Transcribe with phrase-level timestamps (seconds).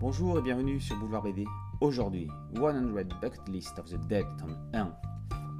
[0.00, 1.44] Bonjour et bienvenue sur Boulevard BD.
[1.80, 4.92] Aujourd'hui, 100 Bucket List of the Dead, tome 1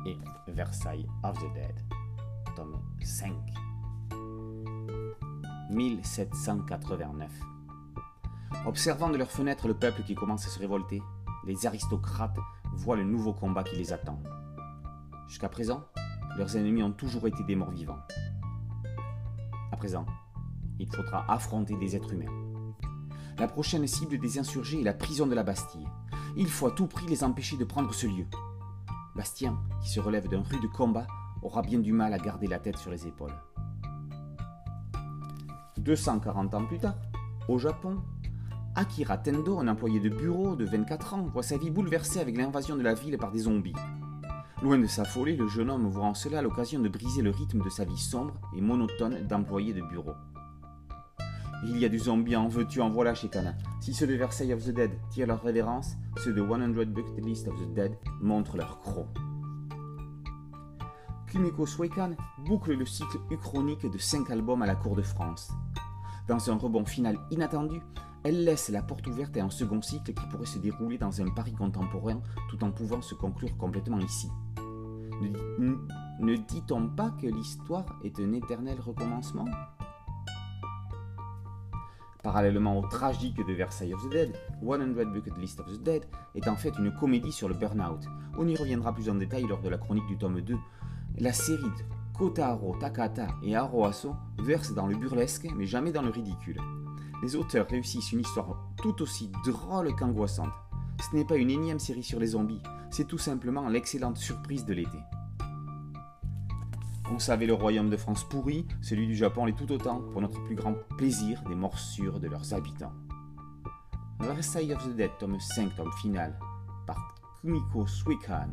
[0.06, 0.16] et
[0.46, 1.74] Versailles of the Dead,
[2.54, 3.32] tome 5.
[5.70, 7.32] 1789.
[8.64, 11.02] Observant de leurs fenêtres le peuple qui commence à se révolter,
[11.44, 12.38] les aristocrates
[12.74, 14.22] voient le nouveau combat qui les attend.
[15.26, 15.82] Jusqu'à présent,
[16.36, 17.98] leurs ennemis ont toujours été des morts vivants.
[19.72, 20.06] À présent,
[20.78, 22.47] il faudra affronter des êtres humains.
[23.38, 25.86] La prochaine cible des insurgés est la prison de la Bastille.
[26.36, 28.26] Il faut à tout prix les empêcher de prendre ce lieu.
[29.14, 31.06] Bastien, qui se relève d'un rude combat,
[31.42, 33.34] aura bien du mal à garder la tête sur les épaules.
[35.78, 36.96] 240 ans plus tard,
[37.48, 37.98] au Japon,
[38.74, 42.74] Akira Tendo, un employé de bureau de 24 ans, voit sa vie bouleversée avec l'invasion
[42.74, 43.74] de la ville par des zombies.
[44.62, 47.70] Loin de s'affoler, le jeune homme voit en cela l'occasion de briser le rythme de
[47.70, 50.14] sa vie sombre et monotone d'employé de bureau.
[51.64, 53.54] Il y a du zombie en veux-tu en voilà chez Kana.
[53.80, 57.48] Si ceux de Versailles of the Dead tirent leur révérence, ceux de 100 Bucket List
[57.48, 59.08] of the Dead montrent leur croc.
[61.26, 62.12] Kumiko Suekan
[62.46, 65.50] boucle le cycle uchronique de 5 albums à la cour de France.
[66.28, 67.80] Dans un rebond final inattendu,
[68.22, 71.28] elle laisse la porte ouverte à un second cycle qui pourrait se dérouler dans un
[71.30, 74.30] Paris contemporain tout en pouvant se conclure complètement ici.
[75.58, 75.76] Ne,
[76.20, 79.46] ne dit-on pas que l'histoire est un éternel recommencement?
[82.28, 86.04] Parallèlement au tragique de Versailles of the Dead, 100 Bucket List of the Dead
[86.34, 88.04] est en fait une comédie sur le burn-out.
[88.36, 90.54] On y reviendra plus en détail lors de la chronique du tome 2.
[91.20, 96.10] La série de Kotaro, Takata et Aroaso verse dans le burlesque mais jamais dans le
[96.10, 96.60] ridicule.
[97.22, 100.52] Les auteurs réussissent une histoire tout aussi drôle qu'angoissante.
[101.00, 104.74] Ce n'est pas une énième série sur les zombies, c'est tout simplement l'excellente surprise de
[104.74, 104.98] l'été.
[107.10, 110.42] On savait le royaume de France pourri, celui du Japon l'est tout autant, pour notre
[110.44, 112.92] plus grand plaisir, des morsures de leurs habitants.
[114.20, 116.38] Versailles of the Dead, tome 5, tome final,
[116.86, 118.50] par Kumiko Suikan,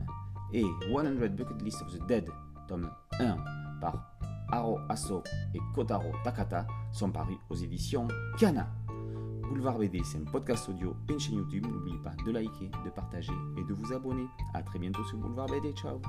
[0.53, 2.29] et 100 Bucket List of the Dead,
[2.67, 2.89] tome
[3.19, 3.35] 1,
[3.81, 4.15] par
[4.51, 5.21] Aro Aso
[5.53, 8.67] et Kotaro Takata, sont parus aux éditions Kana.
[9.49, 11.65] Boulevard BD, c'est un podcast audio une chaîne YouTube.
[11.67, 14.25] N'oubliez pas de liker, de partager et de vous abonner.
[14.53, 15.71] A très bientôt sur Boulevard BD.
[15.73, 16.01] Ciao